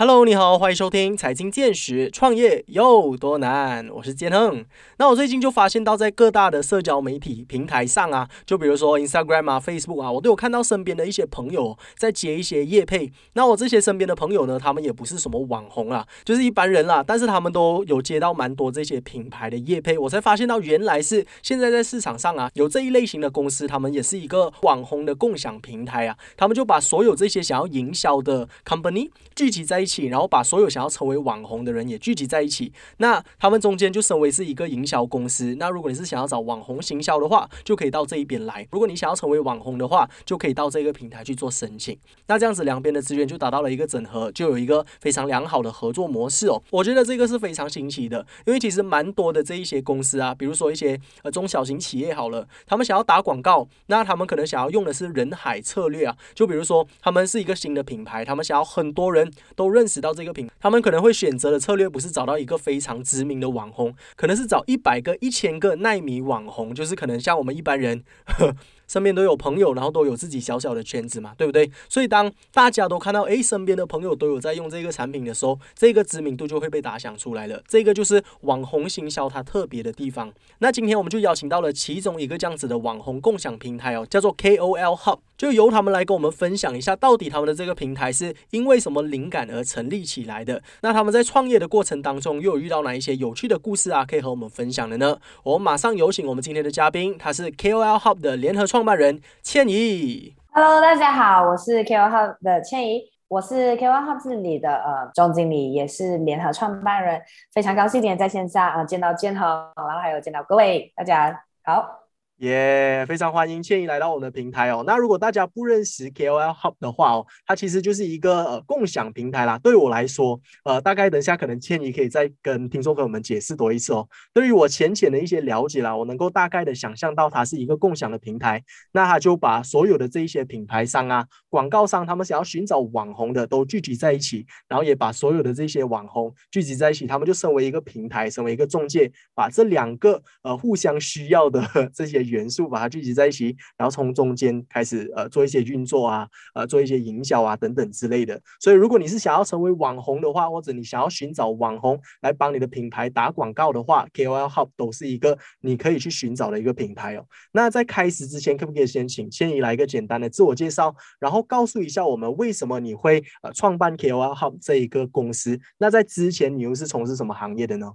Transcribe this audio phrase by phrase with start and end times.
[0.00, 3.88] Hello，你好，欢迎收听财经见识，创业有多难？
[3.92, 4.64] 我是建亨。
[4.98, 13.12] 那我最近就发现到，在各大的社交媒体平台上啊，就比如说 Instagram 啊、Facebook 啊，我都有看到身边的一些朋友在接一些业配。
[13.32, 19.98] 那我这些身边的朋友呢，他们也不是什么网红啊，就是一般人啦，但是他们都有接到蛮多这些品牌的业配。
[19.98, 29.87] 我才发现到，原来是现在在市场上啊，有这一类型的公司，他们也是一个网红的共享平台啊，他们就把所有这些想要营销的 company 聚集在一。
[29.88, 32.72] 起，然后把所有想要成为网红的人也聚集在一起。
[32.98, 35.56] 那他们中间就身为是一个营销公司。
[35.58, 41.98] 那如果你是想要找网红行销的话，就可以到这一边来；如果你想要成为网红的话，就可以到这个平台去做申请。
[42.26, 46.62] 那这样子两边的资源就达到了一个整合，就有一个非常良好的合作模式哦。
[46.70, 56.16] 我觉得这个是非常新奇的，因为其实蛮多的这一些公司啊，比如说一些呃中小型企业好了，他们想要打广告，那他们可能想要用的是人海策略啊。
[56.34, 60.52] 就比如说他们是一个新的品牌，他们想要很多人都认认识到这个品牌。
[60.60, 68.04] 他们可能会选择的策略不是找到一个非常知名的网红，可能是找一百个、一千个耐米网红，就是可能像我们一般人。
[68.88, 71.70] 身边都有朋友，然后都有自己小小的圈子嘛，对不对？
[71.90, 77.62] 所以当大家都看到，诶，身边的朋友都有在用这个产品的时候，这个知名度就会被打响出来了。
[77.68, 80.32] 这个就是网红行销它特别的地方。
[80.60, 90.60] 那今天我们就邀请到了其中一个这样子的网红共享平台哦，叫做 KOL Hub，就由他们来跟我们分享一下，到底他们的这个平台是因为什么灵感而成立起来的？
[90.82, 95.16] 那他们在创业的过程当中又有遇到哪一些有趣的故事啊，可以和我们分享的呢？
[95.44, 98.88] 我们马上有请我们今天的嘉宾，他是 KOL Hub 的联合创。
[98.88, 107.20] 办人倩怡，Hello，大家好，我是 K O L Hub 的倩怡，我是 K O L Hub 这里的呃总经理，也是联合创办人，
[107.52, 112.07] 非常高兴今天在线上呃见到建和，然后还有见到各位，大家好。
[112.38, 114.84] 耶，非常欢迎倩怡来到我们的平台哦。
[114.86, 119.58] 那如果大家不认识 KOL Hub 的话哦，它其实就是一个呃共享平台啦。
[119.58, 124.08] 对我来说，呃，大概等下可能倩怡可以再跟听众朋友们解释多一次哦。
[124.32, 128.62] 对于我浅浅的一些了解啦，我能够大概的想象到它是一个共享的平台。
[128.92, 141.60] 那它就把所有的这一些品牌商啊、广告商，他们想要寻找网红的都聚集在一起，然后也把所有的这些网红聚集在一起，他们就成为一个平台，成为一个中介，把这两个呃互相需要的
[141.92, 142.27] 这些。
[142.28, 148.40] 元素把它聚集在一起，然后从中间开始呃做一些运作啊，呃做一些营销啊等等之类的。
[148.60, 157.24] 所以如果你是想要成为网红的话，或者你想要寻找网红来帮你的品牌打广告的话，KOL Hub 都是一个你可以去寻找的一个平台哦。
[157.52, 165.58] 那在开始之前，可不可以先请千怡来一个简单的自我介绍，然后告诉一下我们为什么你会呃创办 KOL Hub 这一个公司？
[165.78, 167.92] 那在之前你又是从事什么行业的呢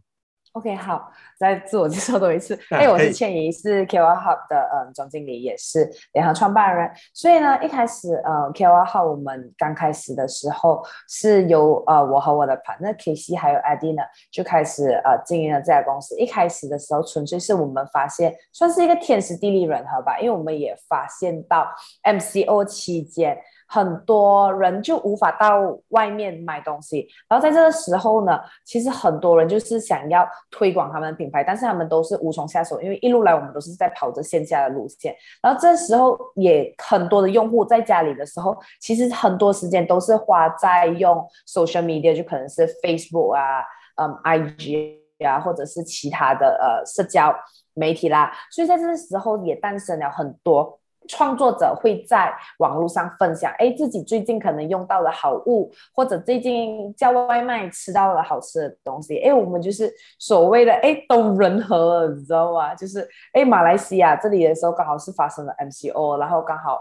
[0.53, 2.57] ？OK，好，再自我介绍多一次。
[2.69, 6.89] 哎，我是倩怡，是 KOL Hub 的嗯总经理，也是联合创办人。
[7.11, 13.35] 所以呢，一开始呃 KOL Hub 我们刚开始的时候，是由呃我和我的 partner K.C.
[13.35, 16.15] 还有 Adina，就开始呃经营了这家公司。
[16.19, 21.67] 一开始的时候，纯粹是我们发现，算是一个天时地利人和吧，因为我们也发现到
[22.03, 23.37] MCO 期间。
[23.73, 35.15] 很多人就无法到外面买东西，然后在这个时候呢，其实很多人就是想要推广他们的品牌，但是他们都是无从下手，因为一路来我们都是在跑着线下的路线。
[35.41, 43.63] 然后这时候也很多的用户在家里的时候，其实很多时间都是花在用 social media，就可能是 Facebook 啊、
[43.95, 47.33] 嗯 IG 啊，或者是其他的呃社交
[47.73, 48.31] 媒体啦。
[48.51, 50.79] 所以在这个时候也诞生了很多。
[51.07, 62.73] 创作者会在网络上分享，哎，自己最近可能用到了好物，或者最近叫外卖吃到了好吃的东西，哎，我们就是所谓的哎都人和，你知道吗？
[62.75, 66.79] 就是哎，马来西亚这里的时候刚好是发生了 MCO，然后刚好。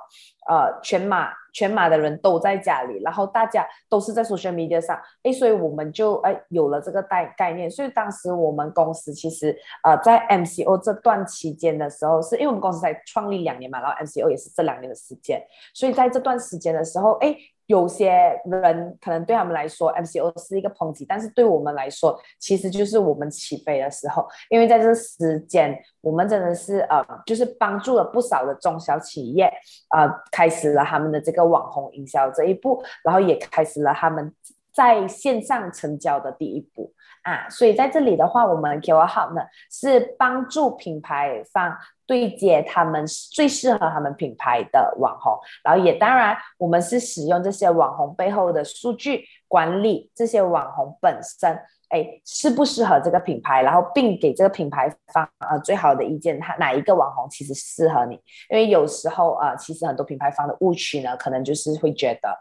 [0.49, 7.71] 呃，全马全马的人都在家里，然后大家都是在 social media 上，哎，所以我们就哎有了这个概概念。
[7.71, 15.43] 所以当时我们公司其实呃在 MCO 这段期间的时候，是因为我们公司才创立两年嘛，然后 MCO 也是这两年的时间，
[15.75, 17.37] 所以在这段时间的时候，哎。
[17.67, 18.11] 有些
[18.45, 24.27] 人可能对他们来说，MCO 是一个抨击，但是对我们来说，其实就是我们起飞的时候。
[24.51, 29.53] 因为在这时间，我们真的是呃，就是帮助了不少的中小企业，
[29.97, 34.35] 呃，开始了他们的这个网红营销这一步，然后也开始了他们
[34.75, 36.93] 在线上成交的第一步
[37.23, 37.49] 啊。
[37.49, 41.77] 所以在这里的话，我们 KOL 呢是帮助品牌方。
[42.13, 58.15] 对接他们最适合他们品牌的网红，然后也当然，我们是使用这些网红背后的数据管理这些网红本身，哎，适不适合这个品牌，然后并给这个品牌方呃最好的意见，他哪一个网红其实适合你？
[58.51, 62.39] 因为有时候呃，其实很多品牌方的误区呢，可能就是会觉得，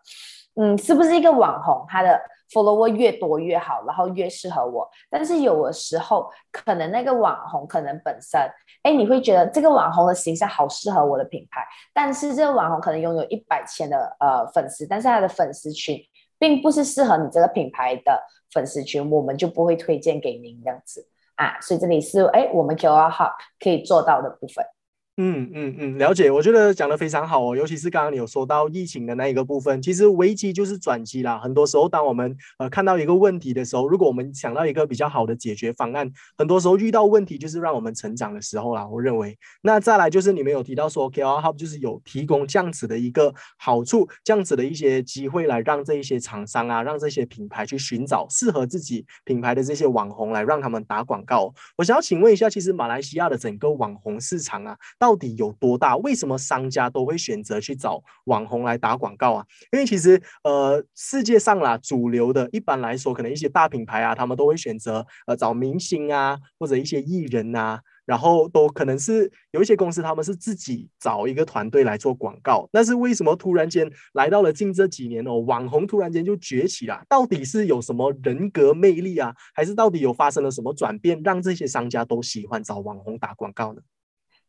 [0.61, 4.89] 嗯，是不是一个网红，他的 follower 越多越好，然后越适合我。
[5.09, 8.39] 但是有的时候，可能那个网红可能本身，
[8.83, 15.97] 哎，你会觉得这个网红的形象好适合我的品牌，但是这个网红可能拥有一百千的呃粉丝，但是他的粉丝群
[16.37, 18.21] 并不是适合你这个品牌的
[18.51, 21.59] 粉丝群，我们就不会推荐给您这样子啊。
[21.61, 24.65] 所以这里是哎，我们 QR Hub 可以做到的部分。
[25.23, 26.31] 嗯嗯嗯，了解。
[26.31, 31.37] 我觉得讲的非常好哦，尤其是刚刚你有说到疫情的那一个部分，其实危机就是转机啦。
[31.37, 38.87] 很多时候，当我们呃看到一个问题的时候，如果我们想到一个比较好的解决方案，很多时候遇到问题就是让我们成长的时候啦。
[38.87, 51.53] 我认为，那再来就是你们有提到说，KOL Hub 就是有提供这样子的一个好处，这样子的一些机会来让这一些厂商啊，让这些品牌去寻找适合自己品牌的这些网红来让他们打广告。
[51.77, 54.75] 我想要请问一下，其实马来西亚的整个网红市场啊。
[54.97, 55.97] 到到底有多大？
[55.97, 59.45] 为什么商家都会选择去找网红来打广告啊？
[59.73, 72.69] 因为其实呃，世界上啦，主流的一般来说，可能一些大品牌啊，他们都会选择呃找明星啊，或者一些艺人啊，然后都可能是有一些公司他们是自己找一个团队来做广告。
[72.71, 77.03] 但是为什么突然间来到了近这几年哦，网红突然间就崛起了？
[77.09, 79.35] 到底是有什么人格魅力啊？
[79.53, 83.81] 还是到底有发生了什么转变，让这些商家都喜欢找网红打广告呢？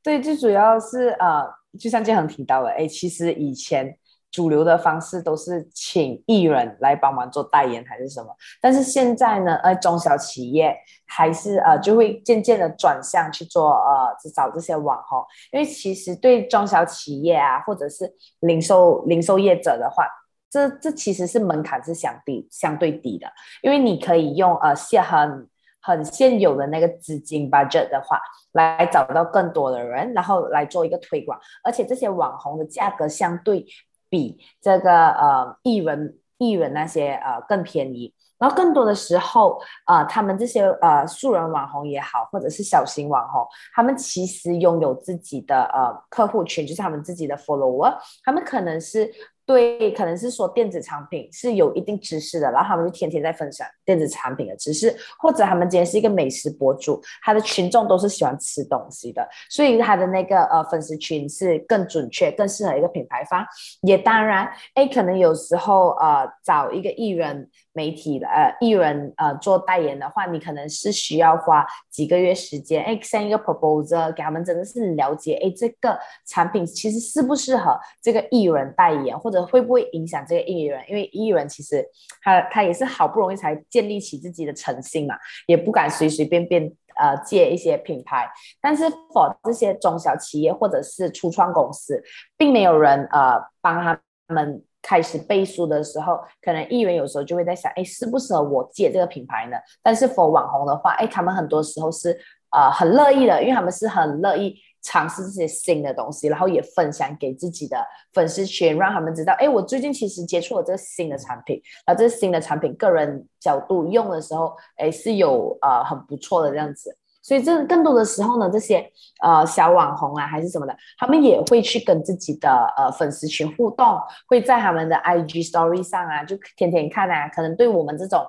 [0.02, 1.44] 对，最主要是呃，
[1.78, 3.96] 就像建恒提到的，哎，其实以前
[4.32, 10.76] 主流的方式都是请艺人来帮忙做代言还是什么，但是现在呢，呃，中小企业
[11.06, 15.22] 还是呃就会渐渐的转向去做呃找这些网红，
[15.52, 20.04] 因为其实对中小企业啊，或者是零售零售业者的话，
[20.50, 23.26] 这这其实是门槛是相对相对低的，
[23.62, 25.46] 因为你可以用呃现很
[25.82, 28.19] 很现有的那个资金 budget 的话。
[28.52, 33.64] 来找到更多的人，然后来做一个推广，而且这些网红的价格相对
[34.11, 43.43] 比这个呃艺人艺人那些呃更便宜，然后更多的时候啊，他们这些呃素人网红也好，或者是小型网红，
[43.75, 49.11] 他们其实拥有自己的呃客户群，就是他们自己的 follower，他们可能是。
[49.44, 63.44] 对，可能是说电子产品是有一定知识的，然后他们就天天在分享电子产品的知识，或者他们今天是一个美食博主，他的群众都是喜欢吃东西的，所以他的那个呃粉丝群是更准确、更适合一个品牌方。
[63.83, 67.49] 也当然，哎，可能有时候呃找一个艺人。
[67.75, 80.81] 媒体呃艺人呃做代言的话，你可能是需要花几个月时间，哎，send 一个 proposal 给他们，真的是了解，哎，这个产品其实适不适合这个艺人代言，或者会不会影响这个艺人？
[80.88, 81.84] 因为艺人其实
[82.23, 86.62] 他他也是好不容易才建立起自己的诚信嘛，也不敢随随便便
[87.00, 88.31] 呃借一些品牌。
[88.61, 92.00] 但是 for 这些中小企业或者是初创公司，
[92.37, 93.99] 并没有人呃帮他
[94.29, 94.62] 们。
[94.84, 99.56] 开始背书的时候，可能艺人有时候就会在想，哎，适不适合我借这个品牌呢？
[99.81, 102.11] 但是 for 网红的话，哎，他们很多时候是
[102.50, 107.76] 呃很乐意的，因为他们是很乐意尝试这些新的东西，然后也分享给自己的
[108.12, 116.96] 粉丝群，让他们知道，哎，我最近其实接触了这个新的产品，然后这个新的产品个人角度用的时候，哎，是有呃很不错的这样子。
[117.25, 118.84] 所以这更多的时候呢，这些
[119.23, 123.96] 呃小网红啊，还是什么的，他们也会去跟自己的呃粉丝群互动，
[124.26, 127.28] 会在他们的 IG Story 上啊，就天天看啊。
[127.28, 128.26] 可能对我们这种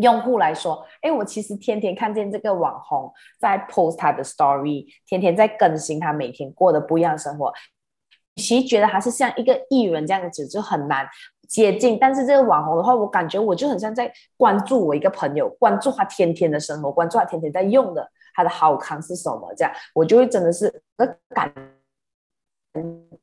[0.00, 7.52] 用户来说，哎，我其实天天看见这个网红在 post 他的 Story，天天在更新他每天过的不一样的生活，
[8.36, 11.06] 其实觉得还是像一个艺人这样子，就很难。
[11.48, 20.82] 接近，但是这个网红的话，我感觉我就很像在关注我一个朋友，关注他天天的生活，关注他天天在用的，他的好康是什么，这样我就会真的是
[21.30, 21.50] 感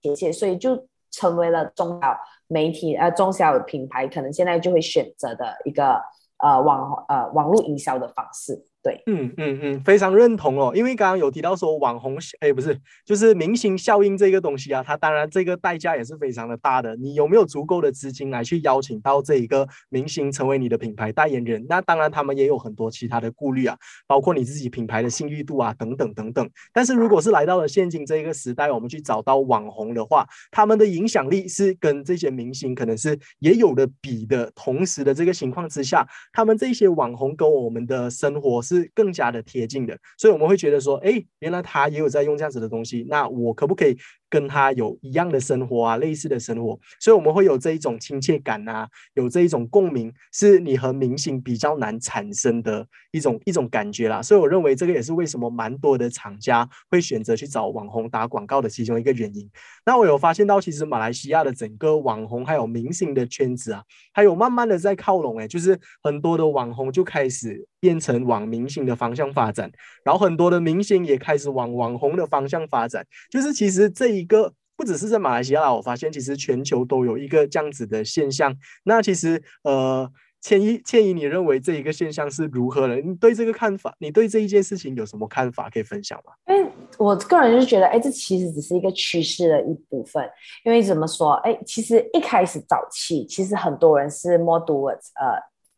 [0.02, 2.18] 贴切，所以就成为了中小
[2.48, 6.02] 媒体呃中小品牌可能现在就会选择的一个
[6.38, 8.66] 呃网呃网络营销的方式。
[8.86, 10.72] 对，嗯嗯嗯，非常认同哦。
[10.76, 16.96] 因为刚刚有提到说网红，哎，不是，就是明星效应这个东西啊，它当然这个代价也是非常的大的。
[16.98, 21.66] 你有没有足够的资金来去邀请到这一个明星成为你的品牌代言人？
[21.68, 23.76] 那当然他们也有很多其他的顾虑啊，
[24.06, 26.48] 包括你自己品牌的信誉度啊，等等等等。
[26.72, 34.52] 但是如果是来到了现今这一个时代，我们去找到网红的话，他们的影响力是跟这些明星可能是也有的比的。
[34.54, 38.75] 同时的这个情况之下，他们这些网红跟我们的生活是。
[38.76, 43.98] 是更加的贴近的，所以我们会觉得说，哎，原来他也有在用这样子的东西，那我可不可以
[44.30, 46.78] 跟他有一样的生活啊，类似的生活？
[47.00, 54.22] 所以我们会有这一种亲切感啊，有这一种共鸣，是你和明星比较难产生的一种一种感觉啦。
[54.22, 59.50] 所以我认为这个也是为什么蛮多的厂家会选择去找网红打广告的其中一个原因。
[59.86, 69.72] 那我有发现到，其实马来西亚的整个网红还有明星的圈子啊，还有慢慢的在靠拢，哎，就是很多的网红就开始变成往明星的方向发展，
[70.04, 78.56] 然后很多的明星也开始往网红的方向发展，就是其实这一个不只是在马来西亚，我发现其实全球都有一个这样子的现象。
[78.86, 80.12] 那其实呃。
[80.42, 82.98] 千一，千一，你认为这一个现象是如何的？
[82.98, 86.32] 你对这个看法，你对这一件事情有什么看法可以分享吗？
[86.46, 90.24] 因为我个人就觉得，哎，这其实只是一个趋势的一部分。
[90.64, 95.34] 因为怎么说，哎，其实一开始早期，其实很多人是 more towards，呃，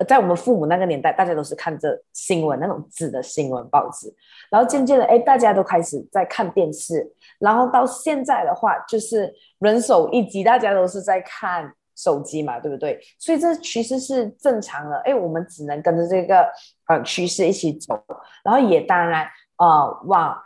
[0.05, 4.13] 在我们父母那个年代，大家都是看着新闻那种纸的新闻报纸，
[4.51, 11.73] 然后渐渐的，哎，大家都开始在看电视，然后到现在的话，就是人手一机，大家都是在看。
[11.99, 12.99] 手机嘛，对不对？
[13.17, 14.97] 所以这其实是正常的。
[14.97, 16.47] 哎，我们只能跟着这个
[16.85, 17.99] 呃趋势一起走。
[18.43, 19.27] 然后也当然
[19.57, 20.37] 呃往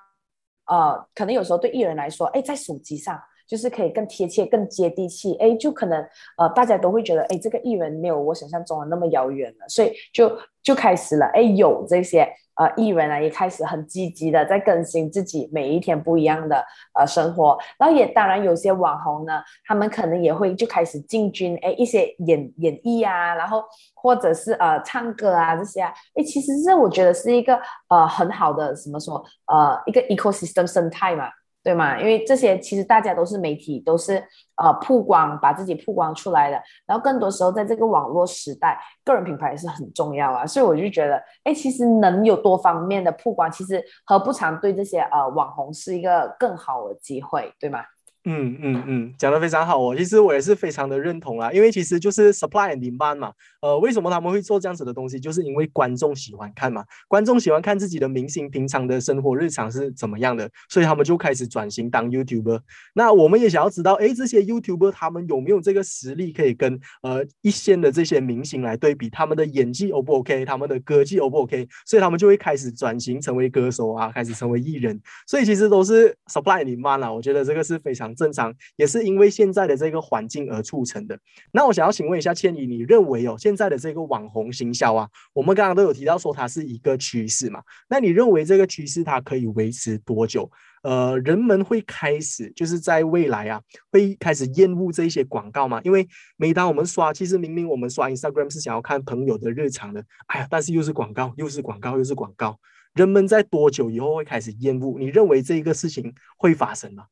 [0.68, 5.36] 呃，可能有时候对艺人来说，哎，在手机上就是可以更贴切、更接地气。
[5.36, 6.02] 哎，就可能
[6.38, 9.68] 呃大家都会觉得，哎，这个艺人没有我想象中的那么遥远了。
[9.68, 10.32] 所以就
[10.64, 12.26] 就开始了，哎，有这些。
[12.56, 23.64] 呃，艺人啊也开始很积极的在更新自己每一天不一样的呃生活，然后也当然有些网红呢，他们可能也会就开始进军哎一些演演艺啊，然后
[23.96, 31.30] 或者是呃唱歌啊这些啊，哎其实这我觉得是一个呃很好的什么说呃一个 ecosystem 生态嘛。
[31.64, 32.00] 对吗？
[32.00, 34.16] 因为这些其实大家都是媒体，都是
[34.56, 36.62] 呃曝光，把自己曝光出来的。
[36.88, 40.46] 然后更多时候在这个网络时代，个人品牌也是很重要啊。
[40.46, 47.84] 所以我就觉得，哎，其实能有多方面的曝光，其实何不常对这些呃网红是一个更好的机会，对吗？
[48.24, 49.96] 嗯嗯嗯，讲的非常好哦。
[49.98, 53.34] 其实我也是非常的认同啦，因为其实就是 supply and demand 嘛。
[53.62, 55.20] 呃，为什么他们会做这样子的东西？
[55.20, 62.60] 就是因为观众喜欢看嘛，观众喜欢看自己的明星平常的生活日常是怎么样的，所以他们就开始转型当 YouTuber。
[62.94, 71.68] 那我们也想要知道，哎，这些 YouTuber 他们有没有这个实力可以跟呃一线的这些明星来对比，他们的演技 O 不 OK，他们的歌技 O 不 OK？
[71.88, 75.00] 所以他们就会开始转型成为歌手啊，开始成为艺人。
[75.26, 77.12] 所以其实都是 supply and demand 啦。
[77.12, 78.11] 我觉得这个是非常。
[78.16, 81.18] 正常也是因为现在的这个环境而促成的。
[81.52, 87.62] 那我想要请问一下千怡，你认为哦，现在的这个网红行销啊，我们刚刚都有提到说它是一个趋势嘛？
[87.90, 90.50] 那你认为这个趋势它可以维持多久？
[90.84, 95.80] 呃，人们会开始就是在未来啊，会开始厌恶这一些广告吗？
[95.84, 102.58] 因为每当我们刷，其实明明我们刷 Instagram 是想要看朋友的日常的，哎呀，但是又是广告，又是广告，又是广告，
[102.96, 104.98] 人们在多久以后会开始厌恶？
[104.98, 107.06] 你认为这一个事情会发生吗？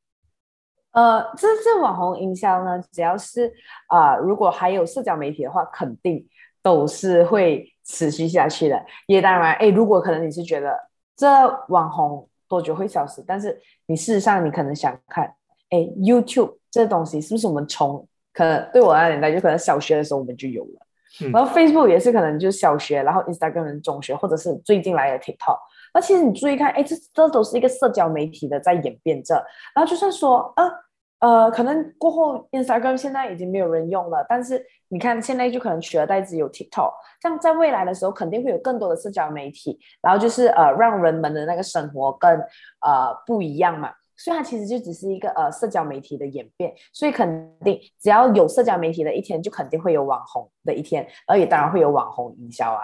[0.91, 3.53] 呃，这这网红营销呢，只要是
[3.87, 6.27] 啊，如果还有社交媒体的话，肯定
[6.63, 8.83] 都是会持续下去的。
[9.05, 10.75] 也当然，哎，如果可能你是觉得
[11.15, 11.27] 这
[11.67, 15.25] 网红多久会消失，但是你事实上你可能想看，
[15.69, 25.59] 哎，YouTube 这东西是不是我们从可能对我那年代就可能小学的时候我们就有了，然后 Facebook 也是可能就是小学，然后 Instagram 中学，或者是最近来的 TikTok。
[25.93, 29.35] 那其实你注意看，哎，这这都是一个社交媒体的在演变着。
[29.75, 30.71] 然后就算说，呃
[31.19, 36.93] 呃，可能过后 Instagram 现在已经没有人用了，但是你看现在就可能取而代之有 TikTok。
[37.19, 43.91] 这样在未来的时候，肯定会有更多的社交媒体，然后就是呃，让人们的那个生活更呃不一样嘛。
[44.19, 52.81] 所以它其实就只是一个呃社交媒体的演变，所以肯定只要有社交媒体的一天，就肯定会有网红的一天，而也当然会有网红营销啊。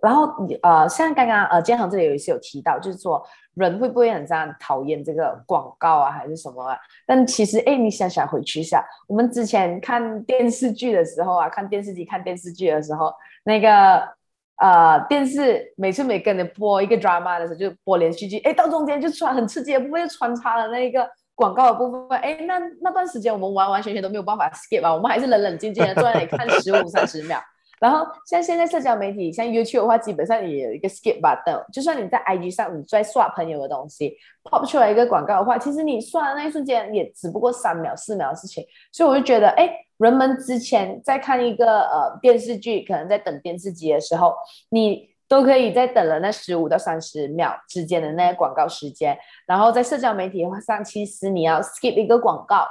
[0.00, 3.22] 然后呃，像刚刚呃建行这里有一次有提到，就是说
[3.54, 6.62] 人会不会很这样讨厌这个广告啊，还是什么？
[6.64, 6.76] 啊？
[7.06, 13.12] 但其实哎，你想想回去一下，我们之前看电视剧的时候啊，看电视机看电视剧的时候，
[13.44, 14.17] 那个。
[14.60, 27.40] 呃，电视每次每跟你播一个 drama 的时候，就播连续剧，哎，到中间就穿很刺激的部分，就穿插了那个广告的部分，哎，那那段时间我们完完全全都没有办法 skip 啊，我们还是冷冷静静的坐在那里看十五三十秒。
[27.80, 39.68] 然后像现在社交媒体，像 YouTube 的话，基本上也有一个 skip button，就算你在 IG 上你在刷朋友的东西，pop 出来一个广告的话，其实你刷的那一瞬间也只不过三秒四秒的事情，所以我就觉得，哎。
[39.98, 44.32] 人们之前在看一个呃电视剧，可能在等电视机的时候，
[44.70, 49.18] 你都可以在等了那十五到三十秒之间的那个广告时间。
[49.44, 52.64] 然后在社交媒体上，其实你要 skip 一个广告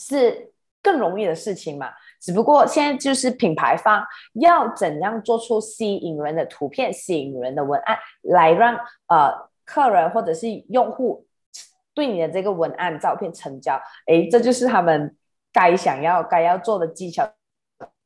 [0.00, 0.52] 是
[0.82, 1.92] 更容易的事情嘛。
[2.22, 4.02] 只不过现在就是品牌方
[4.34, 8.74] 要怎样做出吸引人的图片、吸引人的文案，来让
[9.08, 11.26] 呃客人或者是用户
[11.92, 13.74] 对你的这个文案照片成交。
[14.06, 15.16] 哎，这就是他们
[15.52, 17.28] 该想要、该要做的技巧。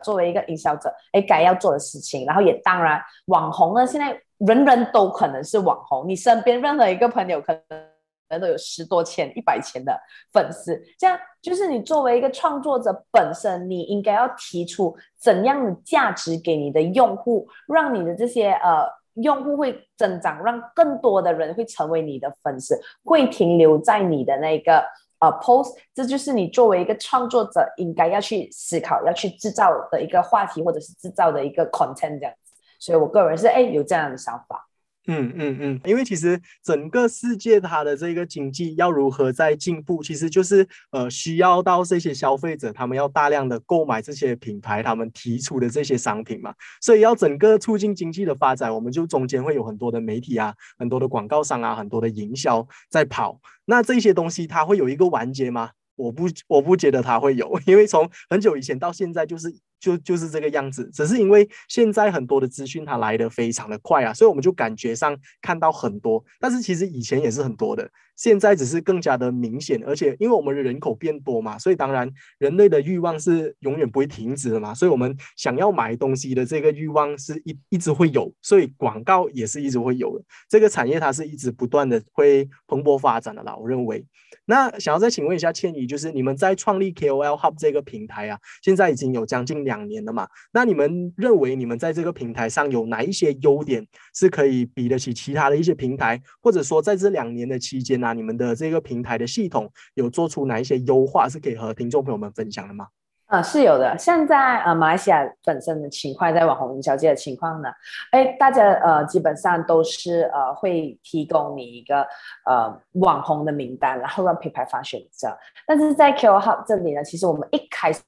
[0.05, 2.27] 作为一个营销者，哎，该要做的事情。
[2.27, 7.86] 然后也当然，网红呢，现在人人都可能是网红，你身边任何一个朋友可能。
[8.29, 9.99] 人都有十多千、一百千的
[10.33, 24.85] 粉丝，这样就是你作为一个创作者本身，你应该要提出怎样的价值给你的用户，让你的这些呃用户会增长，让更多的人会成为你的粉丝，会停留在你的那个
[25.21, 32.55] 呃 post，这就是你作为一个创作者应该要去思考、要去制造的一个话题，或者是制造的一个 content 这样子。
[32.81, 34.66] 所以我个人是哎有这样的想法。
[35.07, 55.71] 嗯嗯嗯，因为其实整个世界它的这个经济要如何在进步，其实就是呃需要到这些消费者他们要大量的购买这些品牌他们提出的这些商品嘛，所以要整个促进经济的发展，我们就中间会有很多的媒体啊，很多的广告商啊，很多的营销在跑，那这些东西它会有一个完结吗？
[55.95, 59.55] 我不我不觉得它会有，因为从很久以前到现在就是。
[59.79, 84.05] 就就是这个样子，只是因为现在很多的资讯它来的非常的快啊，所以我们就感觉上看到很多，但是其实以前也是很多的，现在只是更加的明显，而且因为我们的人口变多嘛，所以当然人类的欲望是永远不会停止的嘛，所以我们想要买东西的这个欲望是一一直会有，所以广告也是一直会有的，这个产业它是一直不断的会蓬勃发展的啦，我认为。
[84.49, 90.27] 那想要再请问一下倩怡，就是你们在创立 KOL Hub 这个平台啊，现在已经有将近两年了嘛？
[90.53, 96.19] 那你们认为你们在这个平台上有哪一些优点是可以比得起其他的一些平台？
[96.41, 102.87] 或者说在这两年的期间呢，你们的这个平台的系统有做出哪一些优化是可以和听众朋友们分享的吗？
[103.29, 103.99] 呃，是有的。
[103.99, 107.69] 现在呃，马来西亚本身的情况，在网红营销界的情况呢，
[108.13, 112.07] 哎，大家呃基本上都是呃会提供你一个
[112.49, 115.37] 呃网红的名单，然后让品牌方选择。
[115.67, 118.01] 但是在 Q Hub 这里呢，其实我们一开始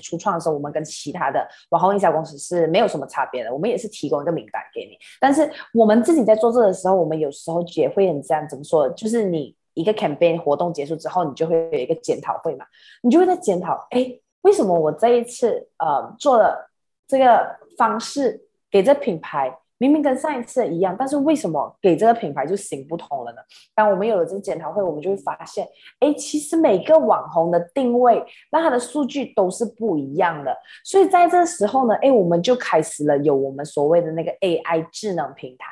[0.00, 4.96] 初创的时候，我们跟其他的网红营销公司是没有什么差别的，我们也是提供一个名单给你。
[5.20, 8.88] 但是我们自己在做这的时候，我们有时候也会很这样怎么说？
[8.90, 12.64] 就是你一个 campaign 活动结束之后，你就会有一个检讨会嘛，
[13.02, 14.18] 你就会在检讨，哎。
[14.42, 16.68] 为什么我这一次呃做了
[17.06, 23.38] 这个方式给这品牌明明跟上一次一样，但是为什么给这个品牌就行不通了呢？
[23.74, 25.66] 当我们有了这个检讨会，我们就会发现，
[25.98, 30.56] 哎，其实每个网红的定位，那它的数据都是不一样的。
[30.84, 35.66] 所以在这时候呢，哎，我们就开始了有我们所谓的那个 AI 智能平台。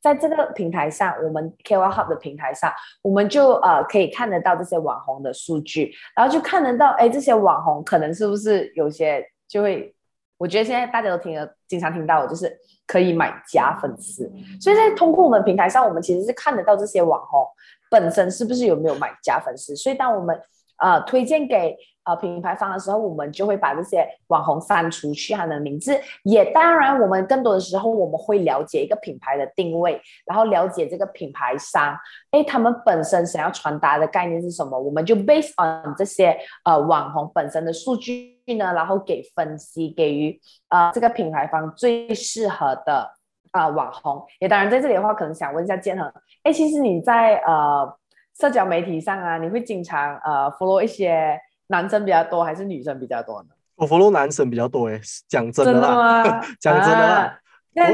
[0.00, 2.68] 在这个平台上，我们 KOL Hub 的平台上，
[3.00, 9.94] 我们就呃可以看得到这些网红的数据，然后就看得到，哎，这些网红可能是不是有些就会，
[10.42, 12.52] 我觉得现在大家都听了，经常听到，就是
[12.84, 14.28] 可以买假粉丝，
[14.60, 17.46] 所以在通过我们平台上，我们其实是看得到这些网红
[17.88, 20.36] 本身是不是有没有买假粉丝，所以当我们
[20.78, 21.76] 呃推荐给。
[22.04, 25.96] 呃，品牌方的时候，我们就会把这些网红删除去他的名字。
[26.24, 31.96] 也当然，我们更多的时候，我们会了解一个品牌的定位，然后了解这个品牌商，
[32.32, 34.76] 哎，他们本身想要传达的概念是什么？
[34.76, 43.10] 我们就 based on 这些呃网红本身的数据呢，然后给分析，给予呃这个品牌方最适合的
[43.50, 44.24] 啊网红。
[44.38, 47.96] 也当然，在这里的话，可能想问一下建恒，哎，其实你在呃
[48.38, 51.40] 社交媒体上啊，你会经常呃 follow 一些。
[51.68, 53.48] 男生比较多还是女生比较多呢？
[53.76, 56.22] 我 follow 男生比较多诶，讲真的啦，
[56.60, 57.40] 讲真的啦，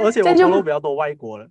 [0.02, 1.48] 而且我 follow 比较多外国人。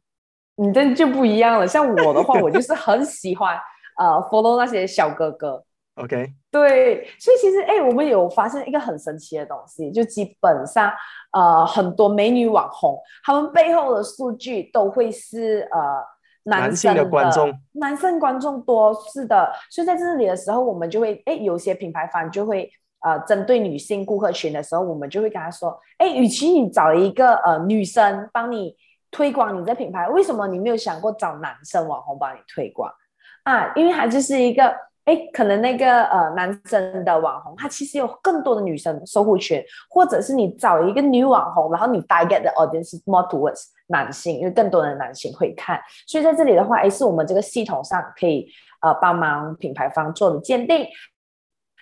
[0.57, 3.57] 你这就不一样了，像我的话，我就是很喜欢
[3.97, 5.63] 呃 follow 那些小哥哥。
[5.97, 10.91] OK，对，所以其实哎，我们有发现一个很神奇的东西，就基本上
[11.31, 16.17] 呃很多美女网红，他们背后的数据都会是呃。
[16.49, 28.73] 男性的观众，男生观众多是的，所以在这里的时候，我们就会哎，有些品牌方就会呃，针对女性顾客群的时候，我们就会跟他说，哎，与其你找一个呃女生帮你
[29.11, 32.89] 推广你的品牌，为什么你没有想过找男生网红帮你推广
[33.43, 33.73] 啊？
[33.75, 34.73] 因为它就是一个。
[35.07, 45.79] 哎，可能那个呃男生的网红，他其实有更多的女生收护权，或者是你找一个女网红，然后你 target 的 audience more towards 男性，因为更多的男性会看。
[46.05, 48.49] 所以在这里的话，哎，是我们这个系统上可以
[48.81, 50.85] 呃帮忙品牌方做的鉴定。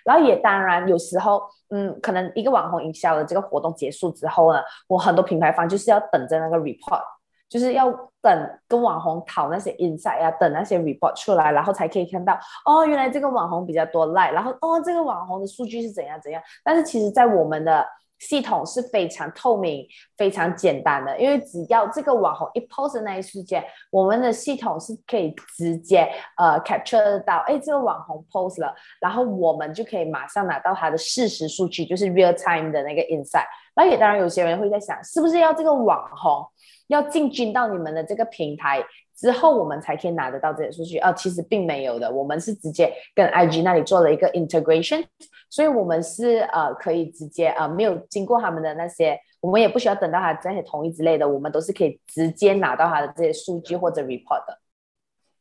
[0.04, 7.02] 然后也当然有时候，嗯，可能一个网红营销的这个活动结束之后呢，我很多品牌方就是要等着那个 report。
[7.48, 7.86] 就是要
[8.26, 16.42] 等跟网红讨那些 insight 啊，等那些 report 出来，然后才可以看到哦，原来这个网红比较多 like，然后哦，这个网红的数据是怎样怎样。
[16.64, 17.86] 但是其实，在我们的
[18.18, 33.46] 系统是非常透明、非常简单的，因为只要这个网红一 post 那一瞬间，我们的系统是可以直接呃 capture 到，哎，这个网红 post 了，然后我们就可以马上拿到他的事实数据，就是 real time 的那个 insight。
[33.74, 36.46] 那也当然，有些人会在想，是不是要这个网红
[36.86, 38.82] 要进军到你们的这个平台
[39.16, 40.98] 之后，我们才可以拿得到这些数据？
[40.98, 45.04] 啊，其实并没有的，我们是直接跟 IG 那里做了一个 integration。
[45.48, 54.58] 所以，我们是呃可以直接啊没有经过他们的那些，我们也不需要等到他这些同意之类的，我们都是可以直接拿到他的这些数据或者 report 的。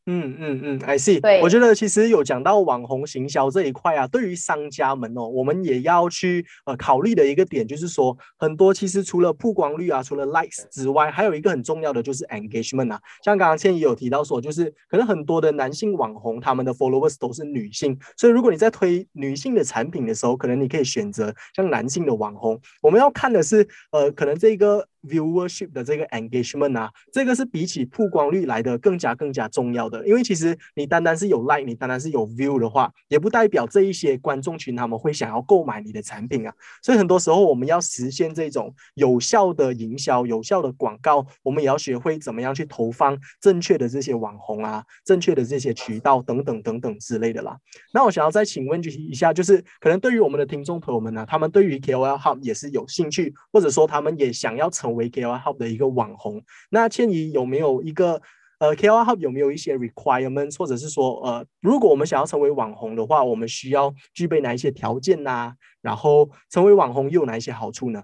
[0.07, 1.19] 嗯嗯嗯，I see。
[1.19, 13.01] 对，我觉得其实有讲到网红行销这一块啊，对于商家们哦，我们也要去呃考虑的一个点，就是说很多其实除了曝光率啊，除了 likes 之外，还有一个很重要的就是 engagement 啊。
[13.23, 22.59] 像刚刚倩怡有提到说，就是可能很多的男性网红他们的 followers 都是女性，所以如果你在推女性的产品的时候，可能你可以选择像男性的网红。
[22.81, 24.87] 我们要看的是呃，可能这个。
[25.05, 36.53] Viewership 的这个 engagement 啊，这个是比起曝光率来的更加更加重要的，因为其实你单单是有 like，你单单是有 view 的话，也不代表这一些观众群他们会想要购买你的产品啊。
[36.81, 47.57] 所以很多时候我们要实现这种有效的营销、有效的广告，我们也要学会怎么样去投放正确的这些网红啊、正确的这些渠道等等等等之类的啦。
[47.93, 58.21] 那我想要再请问就一下，就是可能对于我们的听众朋友们呢，他们对于 KOL 号也是有兴趣，或者说他们也想要成为 KOL Hub 的一个网红，那倩怡有没有一个
[58.59, 65.53] 呃 KOL Hub 有没有一些 requirement，或者是说呃，如果我们想要成为网红的话，我们需要具备哪一些条件呐？
[65.81, 68.01] 然后成为网红又有哪一些好处呢？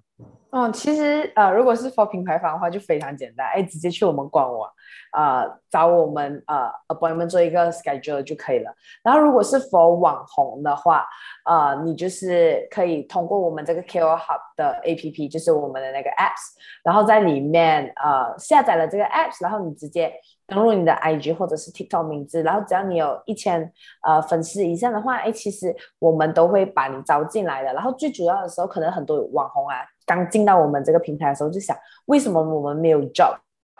[0.53, 4.69] 嗯，其实呃，如果是 for 品牌方的话，就非常简单，哎，直接去我们官网，
[5.13, 8.69] 呃，找我们呃 appointment 做一个 schedule 就可以了。
[9.01, 11.07] 然后如果是 for 网红的话，
[11.45, 16.51] 呃，你就是可以通过我们这个 KoHub 的 APP，就是我们的那个 apps，
[16.84, 20.12] 然后在里面呃下载了这个 apps，然后你直接
[20.47, 23.71] 登录你的 IG 或者是 TikTok 名字，然后只要你有一千
[24.05, 27.71] 呃粉丝以上的话，哎，其实我们都会把你招进来的。
[27.71, 29.77] 然后最主要的时候，可能很多网红啊。
[30.15, 33.36] 刚进到我们这个平台的时候，就想为什么我们没有 job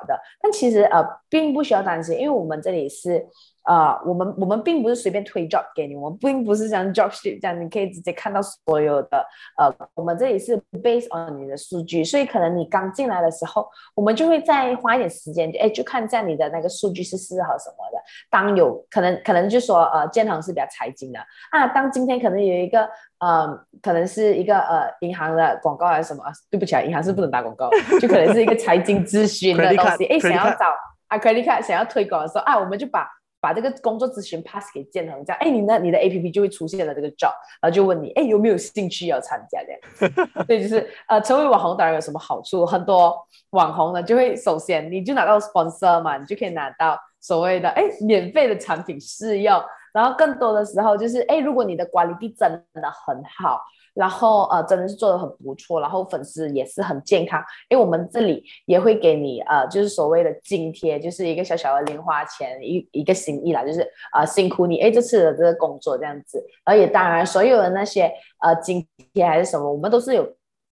[0.08, 0.20] 的？
[0.41, 3.28] 但其实呃，并不需要担心，因为我们这里是。
[3.63, 9.24] 啊，我们我们并不是随便推 job 给你，我们并不是像 job street 这样，你可以直接看到所有的
[9.56, 18.02] 呃，我们这里是 based on 你的数据，所以可能你刚进来的时候，我们就会再花一点时间，哎，就看一下你的那个数据是适合什么的。
[18.32, 21.20] 当有可能，可能就说呃，建行是比较财经的
[21.52, 22.89] 啊，当今天可能有一个
[23.21, 23.47] 呃，
[23.81, 26.23] 可能是一个呃银行的广告还是什么？
[26.49, 27.69] 对不起啊，银行是不能打广告，
[28.01, 30.75] 就可能是一个财经咨询的东西，哎，想要找
[31.07, 33.07] 啊 credit card 想要推广的时候啊，我们就把。
[33.43, 40.45] 把这个工作咨询 pass 给建恒，这样，哎，你呢你的 A P P 就会出现了这个 job，然后就问你，哎，有没有兴趣要参加的？
[40.45, 42.63] 对，就是呃，成为网红当然有什么好处？
[42.63, 43.17] 很多
[43.49, 49.60] 网红呢，就会首先你就拿到 sponsor 嘛，你就可以拿到所谓的哎免费的产品试用，
[49.93, 53.62] 然后更多的时候就是哎，如果你的管理力真的很好。
[53.93, 70.23] 然后呃，真的是做的很不错，然后粉丝也是很健康，因为我们这里也会给你呃，就是所谓的津贴，就是一个小小的零花钱，一一个心意啦，就是啊辛苦你哎这次的这个工作这样子，而且当然所有的那些呃津贴还是什么，我们都是有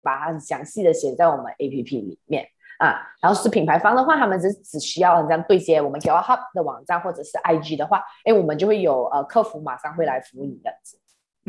[0.03, 2.47] 把它详细的写在我们 A P P 里面
[2.79, 10.99] 啊，然后是品牌方的话，他们只只需要这样对接我们 R Hub 的网站或者是 I G 的话，哎，我们就会有呃客服马上会来服务你这样子。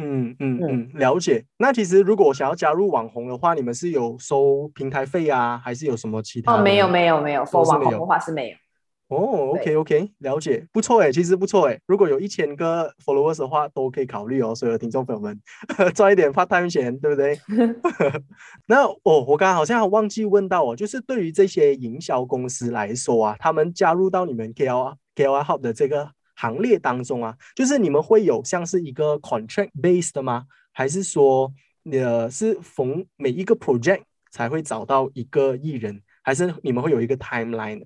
[0.01, 1.45] 嗯嗯嗯，了解。
[1.59, 6.55] 那其实如果想要加入网红的话，你们是有收平台费啊，还是有什么其他？
[6.55, 8.57] 哦，没有没有没有，做网红的话是没有。
[9.09, 11.81] 哦，OK OK，了解，不错哎，其实不错哎。
[11.87, 14.55] 如果有一千个 followers 的话，都可以考虑哦。
[14.55, 15.41] 所有的听众朋友们，
[15.95, 17.39] 赚一点 part time 钱，对不对？
[18.67, 26.11] 那哦，我刚刚好像忘记问到哦，就是对于这些营销公司来说啊，他们加入到你们 KOL KOL Hub 的这个。
[26.41, 30.45] 行列当中啊，就是你们会有像是一个 contract based 的吗？
[30.73, 31.53] 还是说，
[31.91, 36.01] 呃，是逢每一个 project 才会找到一个艺人？
[36.23, 37.83] 还是你们会有一个 timeline？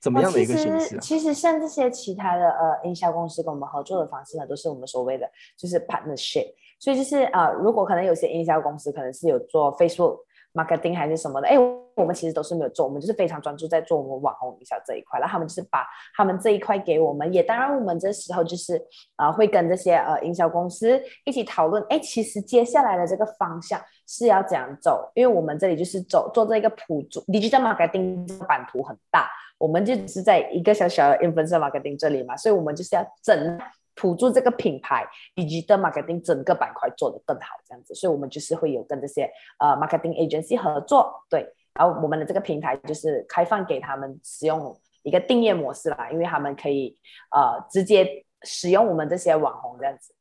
[0.00, 0.98] 怎么样的一个形式？
[0.98, 6.46] 其实像这些其他的呃营销公司跟我们合作的方式呢，都是我们所谓的就是 partnership。
[6.78, 10.20] 所以就是呃，如果可能有些营销公司可能是有做 Facebook。
[10.52, 11.56] marketing 还是什么的，哎，
[11.94, 15.20] 我们其实都是没有做，我们就是非常专注在做我们网红营销这一块。
[15.20, 15.86] 然后他们就是把
[16.16, 18.84] 他们这一块给我们，也当然我们这时候就是
[19.14, 25.08] 啊，会跟这些呃营销公司一起讨论，哎，其实接下来的这个方向是要怎样走？
[25.14, 29.30] 因为我们这里就是走做这个普 digital marketing 版图很大。
[29.60, 33.60] 我们就只是在一个小小的 influencer marketing 这里嘛，所以我们就是要整
[33.96, 46.98] 辅助这个品牌以及的 marketing 整个板块做得更好，这样子，所以我们就是会有跟这些呃 marketing agency 合作，对，然后我们的这个平台就是开放给他们使用一个订阅模式啦，因为他们可以
[47.30, 50.14] 呃直接使用我们这些网红这样子，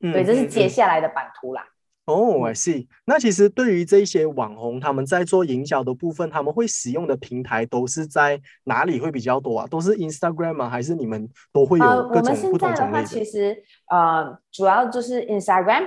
[0.00, 1.66] 对，这是接下来的版图啦。
[2.08, 2.86] 哦，I see。
[3.04, 9.66] 那其实对于这些网红，他们在做营销的部分，他们会使用的平台都是在哪里会比较多啊？
[9.66, 10.70] 都是 Instagram 吗？
[10.70, 13.04] 还是你们都会有各种不同种类的？
[13.04, 13.54] 其实
[13.90, 15.86] 呃，主要就是 Instagram，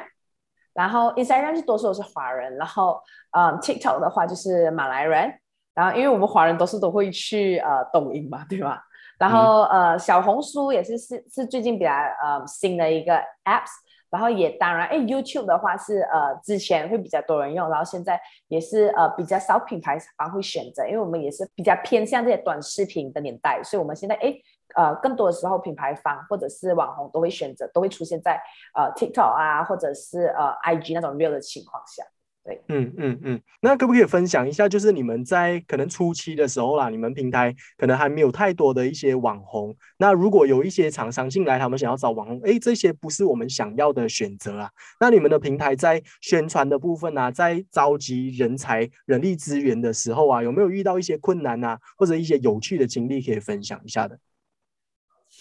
[0.73, 5.33] 然后 Instagram 是多数都是华人，然后呃 TikTok 的话就是马来人，
[5.73, 8.83] 然后因为我们华人都是都会去呃抖音嘛，对吧？
[9.17, 13.71] 然后呃小红书也是是是最近比较呃新的一个 apps。
[14.11, 18.19] 然后也当然，哎，YouTube 的话是呃之前会比较多人用，然后现在
[18.49, 24.35] 也是呃比较少品牌方会选择，因为我们也是比较偏向这些短视频的年代，所以我们现在哎
[24.75, 28.37] 呃更多的时候品牌方或者是网红都会选择，都会出现在
[28.75, 32.03] 呃 TikTok 啊或者是呃 IG 那种 real 的情况下。
[32.43, 54.17] 对，嗯嗯嗯，那可不可以分享一下，就是你们在可能初期的时候啦，你们平台可能还没有太多的一些网红，那如果有一些厂商进来，他们想要找网红，哎，这些不是我们想要的选择啊，那你们的平台在宣传的部分啊，在召集人才、人力资源的时候啊，有没有遇到一些困难啊，或者一些有趣的经历可以分享一下的？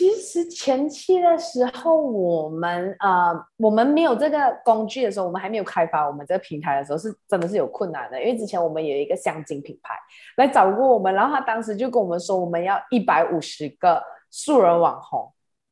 [0.00, 8.18] 其实前期的时候，我们啊，我们没有这个工具的时候，我们还没有开发我们这个平台的时候，是真的是有困难的。
[8.18, 9.94] 因为之前我们有一个香精品牌
[10.38, 15.30] 来找过我们，然后他当时就跟我们说，我们要一百五十个素人网红。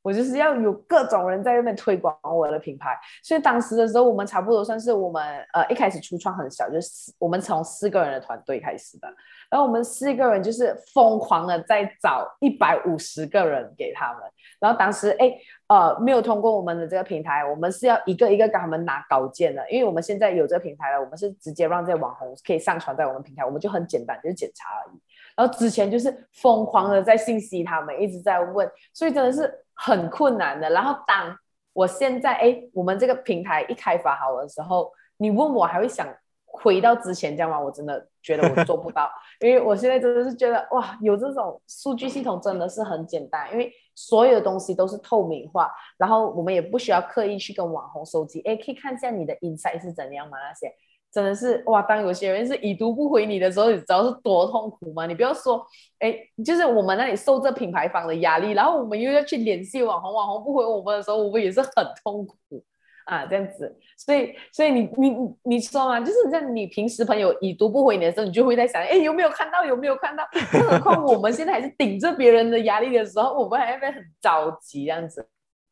[0.08, 9.06] 我就是要有各种人在那边推广我的品牌，所以当时的时候，我们差不多算是我们呃一开始初创很小，就是我们从四个人的团队开始的，
[9.50, 14.22] 然后我们四个人就是疯狂的在找一百五十个人给他们，
[14.58, 15.30] 然后当时哎
[15.66, 24.98] 呃没有通过我们的这个平台，我们是要一个一个给他们拿稿件的，因为我们现在有这个平台了，我们是直接让这些网红可以上传在我们平台，我们就很简单，就是检查而已。
[25.36, 30.68] 然后之前就是疯狂的在信息他们一直在问，所以真的是很困难的。
[30.70, 31.38] 然后当
[31.72, 36.06] 我现在哎，我们这个平台一开发好的时候，你问我还会想
[36.44, 37.58] 回到之前这样吗？
[37.60, 39.08] 我真的觉得我做不到，
[39.40, 50.36] 因为我现在真的是觉得哇，有这种数据系统真的是很简单，因为所有的东西都是透明化，然后我们也不需要刻意去跟网红收集，哎，可以看一下你的 insight 是怎样吗？
[50.38, 50.74] 那些。
[51.10, 51.80] 真的是哇！
[51.82, 55.06] 当有些人是已读不回你的时候，你知道是多痛苦吗？
[55.06, 55.64] 你不要说，
[56.00, 61.70] 哎，就是我们那里受这品牌方的压力，然后我们又要去联系网红，网红不回我们的时候，我们也是很
[62.04, 62.62] 痛苦
[63.06, 63.74] 啊，这样子。
[63.96, 69.64] 所以，所以你你你说嘛，就是在你平时朋友已读不回你的时候，你就会在想，哎，有没有看到？
[69.64, 70.22] 有没有看到？
[70.52, 75.26] 更何况我们现在还是顶着别人的压力的时候，我们还会很着急这样子。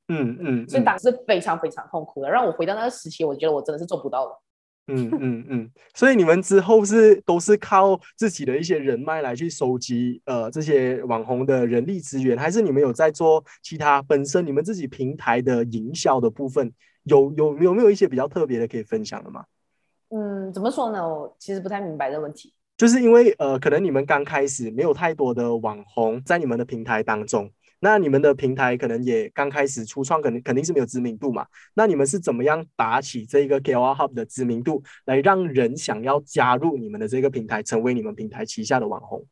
[0.09, 0.69] 嗯嗯。
[0.69, 4.43] 所以当时非常非常痛苦的，让我回到那个时期，我觉得我真的是做不到了。
[4.89, 16.73] 嗯嗯嗯，所以你们之后是都是靠自己的一些人脉来去收集呃这些网红的人力资源，还是你们有在做其他本身你们自己平台的营销的部分？
[17.03, 19.45] 有有有没有一些比较特别的可以分享的吗？
[20.11, 21.09] 嗯，怎么说呢？
[21.09, 22.53] 我其实不太明白这个问题。
[22.77, 27.51] 就是因为呃，可能你们刚开始没有太多的网红在你们的平台当中。
[27.81, 31.47] 那你们的平台可能也刚开始初创，肯定肯定是没有知名度嘛。
[31.75, 39.25] 那你们是怎么样打起这个 KOL Hub 的知名度，来让人想要加入你们的这个平台，成为你们平台旗下的网红？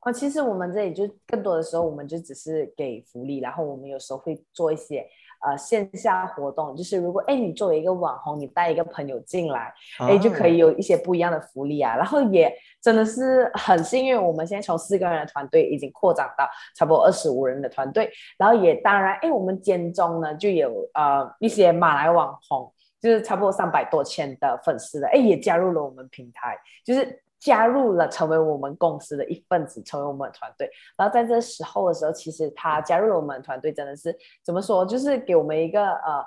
[0.00, 5.04] 啊，其实我们这里就更多的时候，我们就只是给福利，然后我们有时候会做一些。
[5.40, 11.96] 呃，线下活动就是如果哎，你作为一个网红，你带一个朋友进来，哎，就可以有一些不一样的福利啊。
[11.96, 18.10] 然后也真的是很幸运，我们现在从四个人的团队已经扩展到差不多二十五人的团队。
[18.36, 27.22] 然后也当然，哎，我们间中呢就有呃一些马来网红，就是差不多三百多千的粉丝的，哎，也加入了我们平台，就是。
[27.40, 30.68] 加入了，成为我们公司的一份子，成为我们团队。
[30.96, 36.24] 然后在这时候的时候，其实他加入了我们团队，真的是怎么说，就是给我们一个呃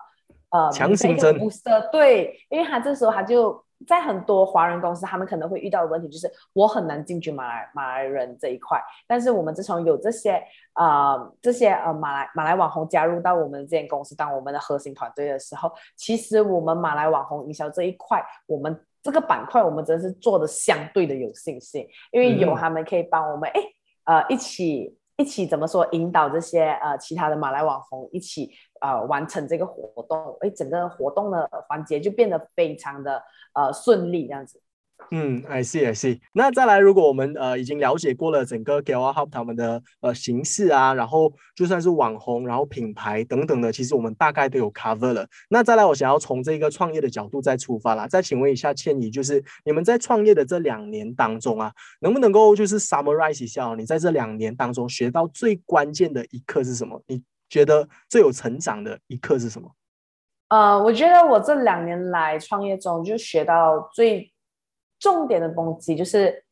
[0.52, 1.38] 呃强心针。
[1.92, 8.82] 对，因为他这时候他就在很多华人公司，他们可能会遇到的问题就是我很难进军马来马来人这一块。
[9.06, 10.42] 但是我们自从有这些
[10.76, 18.80] 呃这些呃马来马来网红加入到我们这间公司当我们的核心团队的时候，其实我们马来网红营销这一块，我们。
[19.04, 23.62] 这个板块我们真的是做的相对的有信心，因为有他们可以帮我们，哎，
[24.06, 34.62] 呃，一起一起怎么说引导这些呃其他的马来网红一起呃完成这个活动，哎，整个活动的环节就变得非常的呃顺利这样子。
[35.10, 36.20] 嗯，I see I see。
[36.32, 45.28] 那再来，如果我们呃已经了解过了整个 k o l Hub 他们的呃形式啊，然后就算是网红，然后品牌等等的，其实我们大概都有 cover 了。
[45.50, 57.02] 那再来，我想要从这个创业的角度再出发啦，再请问一下倩怡，就是你们在创业的这两年当中啊，能不能够就是 summarize 一下，你在这两年当中学到最关键的一课是什么？
[57.08, 59.70] 你觉得最有成长的一课是什么？
[60.48, 64.31] 呃，我觉得我这两年来创业中就学到最。
[65.02, 66.44] 重点的东西就是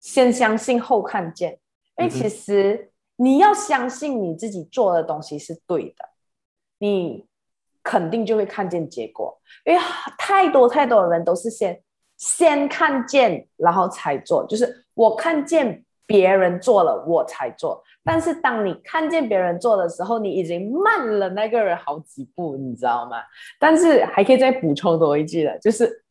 [0.00, 1.60] 先相信后看见，
[1.98, 6.08] 因为其实你要相信你自己做的东西是对的，
[6.78, 7.26] 你
[7.82, 9.38] 肯定就会看见结果。
[9.66, 9.80] 因为
[10.16, 11.82] 太多太多的人都是先
[12.16, 17.84] 先看见，然后才做，就是我看见别人做了，我才做。
[18.02, 23.18] 但是当你看见别人做的时候，你已经慢了那个人好几步，你知道吗？
[23.60, 26.04] 但是还可以再补充多一句的，就是。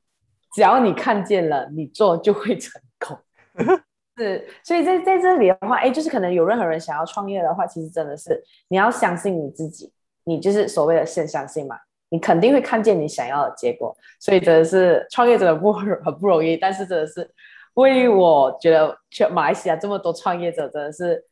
[0.55, 3.17] 只要你看见了，你做就会成功。
[4.17, 11.77] 是，所以在在这里的话，哎，就是可能有任何人想要创业的话，其实真的是你要相信你自己，你就是所谓的先相信嘛，
[12.10, 13.95] 你肯定会看见你想要的结果。
[14.19, 15.86] 所以真的是创业真的不很
[16.19, 17.29] 不容易，但是真的是
[17.75, 21.23] 为我觉得全马来西亚这么多创业者真的是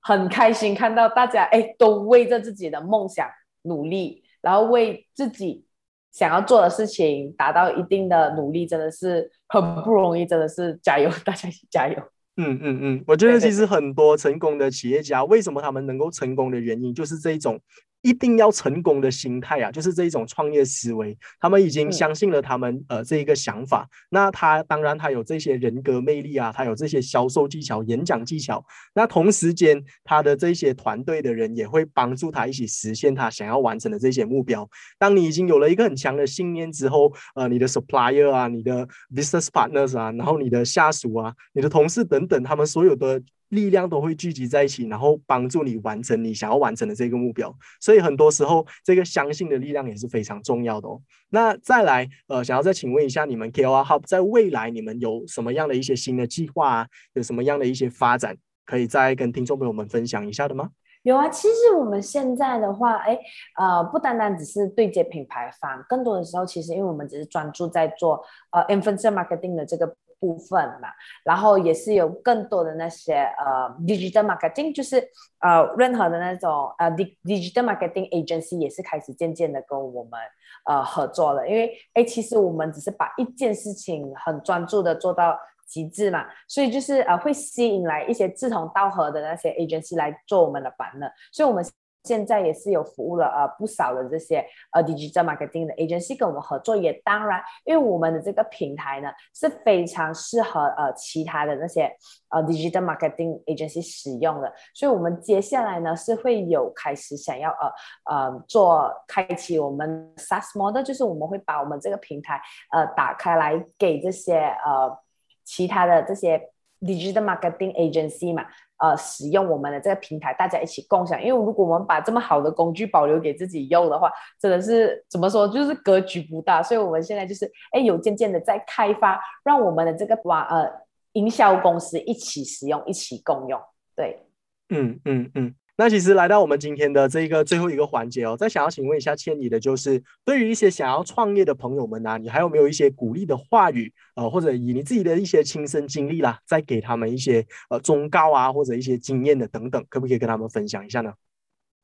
[0.00, 3.28] 很开心，看到大家哎都为着自己的梦想
[3.62, 5.66] 努力，然后为自己。
[6.12, 11.96] 想要做的事情达到一定的努力，真的是很不容易，真的是加油， 大家一起加油。
[12.36, 17.60] 嗯嗯嗯，我觉得其实很多成功的企业家，为什么他们能够成功的原因，就是这一种。
[18.02, 21.16] 一定要成功的心态啊，就是这一种创业思维。
[21.38, 23.88] 他们已经相信了他们呃这一个想法。
[24.08, 28.64] 那他当然他有这些人格魅力啊，他有这些销售技巧、演讲技巧。
[28.94, 34.68] 那同时间，他的这些团队的人也会帮助他一起实现他想要完成的这些目标。
[34.98, 43.20] 当你已经有了一个很强的信念之后，呃，你的 supplier 啊，你的 business partners 啊，然后你的下属啊，你的同事等等，他们所有的。
[43.50, 47.54] 力量都会聚集在一起，然后帮助你完成你想要完成的这个目标。
[47.80, 51.00] 所以很多时候，这个相信的力量也是非常重要的哦。
[51.30, 56.86] 那再来，呃，想要再请问一下，你们 KOL Hub 在未来你们有什么样的一些新的计划啊？
[57.14, 60.70] 有什么样的一些发展，可以再跟听众朋友们分享一下的吗？
[61.02, 63.18] 有啊，其实我们现在的话，哎，
[63.58, 69.96] 呃，不单单只是对接品牌方，更多的时候，其实因为我们只是专注在做呃 influencer marketing 的这个。
[70.20, 70.88] 部分嘛，
[71.24, 75.02] 然后也是有更多的那些呃 digital marketing，就是
[75.40, 80.20] 呃任何的那种呃 digital marketing agency 也是开始渐渐的跟我们
[80.66, 91.64] 呃合作了，因为哎其实我们只是把一件事情很专注的做到极致嘛，所以就是呃会吸引来一些志同道合的那些 agency 来做我们的版的，所以我们。
[92.04, 101.94] 现在也是有服务了呃不少的这些呃 digital marketing 的 agency 跟我们合作，也当然，因为我们的这个平台呢是非常适合呃其他的那些
[102.30, 112.40] 呃 digital marketing agency 使用的，所以我们接下来呢是会有开始想要呃呃做开启我们 SaaS model，就是我们会把我们这个平台
[112.72, 114.98] 呃打开来给这些呃
[115.44, 118.46] 其他的这些 digital marketing agency 嘛。
[118.80, 121.22] 呃，使用我们的这个平台，大家一起共享。
[121.22, 126.62] 因为如果我们把这么好的工具保留给自己用的话，真的是怎么说，就是格局不大。
[126.62, 130.66] 所以我们现在就是，哎，有渐渐的在开发，让我们的这个网呃
[131.12, 133.60] 营销公司一起使用，一起共用。
[133.94, 134.26] 对，
[134.70, 135.54] 嗯嗯嗯。
[135.80, 143.90] 那其实来到我们今天的这个最后一个环节哦，再想要请问一下千里的，就是对于一些想要创业的朋友们呢，你还有没有一些鼓励的话语？
[144.14, 151.14] 呃，或者以你自己的一些亲身经历啦，再给他们一些呃忠告啊，或者一些经验的等等，可不可以跟他们分享一下呢？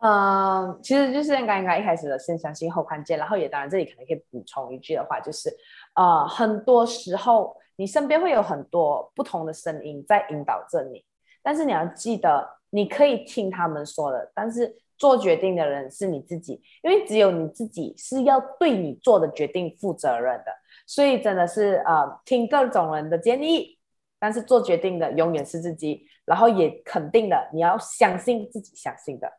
[0.00, 5.48] 嗯，其实就是刚刚一开始的先相信后看见，然后也当然这里可能可以补充一句的话，就是
[5.94, 11.02] 呃，很多时候你身边会有很多不同的声音在引导着你，
[11.42, 12.55] 但是你要记得。
[12.70, 20.46] 你可以听他们说的，但是做决定的人是你自己，因为只有你自己是要对你做的决定负责任的。
[20.86, 23.78] 所以真的是呃，听各种人的建议，
[24.18, 26.06] 但是做决定的永远是自己。
[26.26, 29.32] 然后也肯定的，你要相信自己相信的。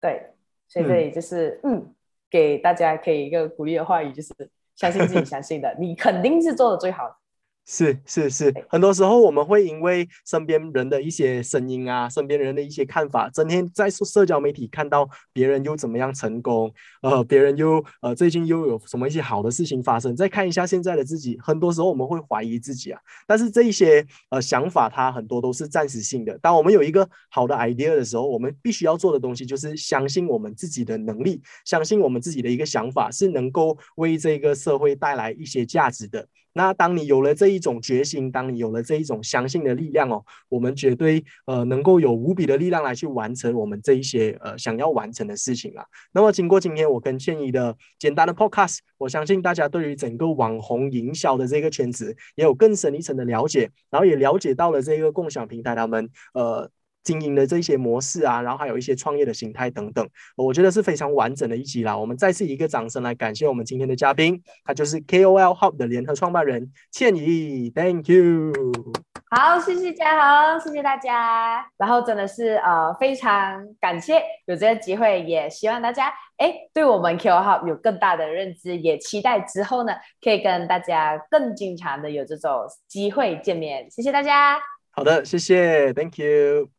[0.00, 0.22] 对，
[0.68, 1.92] 所以这里就是嗯，
[2.30, 4.32] 给大家可以一个鼓励的话语，就是
[4.76, 7.16] 相信自己相信的，你肯定是做的最好的。
[7.70, 22.98] 是是是，很多时候我们会因为身边人的一些声音啊，身边人的一些看法，整天在社交媒体看到别人又怎么样成功，呃，别人又呃最近又有什么一些好的事情发生，再看一下现在的自己，很多时候我们会怀疑自己啊。
[23.26, 26.38] 但是这一些呃想法，它很多都是暂时性的。
[26.38, 36.26] 当我们有一个好的 idea 的时候，我们必须要做的东西就是相信我们自己的能力，相信我们自己的一个想法是能够为这个社会带来一些价值的。
[36.58, 45.84] 那当你有了这一种决心，当你有了这一种相信的力量哦，我们绝对呃能够有无比的力量来去完成我们这一些呃想要完成的事情啊。
[46.10, 56.68] 那么经过今天我跟倩怡的简单的 podcast，我相信大家对于整个网红营销的这个圈子也有更深一层的了解，然后也了解到了这个共享平台他们呃。
[57.02, 61.96] 经营的这些模式啊，然后还有一些创业的形态等等，我觉得是非常完整的一集啦。
[61.96, 68.52] 我们再次一个掌声来感谢我们今天的嘉宾，他就是 KOL Hub 的联合创办人倩怡，Thank you。
[69.30, 71.66] 好，谢谢嘉恒，谢谢大家。
[71.76, 79.92] 然后真的是呃非常感谢有这个机会，也希望大家哎对我们 KOL Hub 有更大的认知，也期待之后呢
[80.22, 83.90] 可以跟大家更经常的有这种机会见面。
[83.90, 84.58] 谢谢大家。
[84.90, 86.77] 好的，谢谢，Thank you。